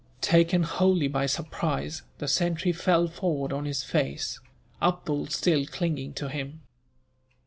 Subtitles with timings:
[0.21, 4.39] Taken wholly by surprise, the sentry fell forward on his face,
[4.81, 6.61] Abdool still clinging to him.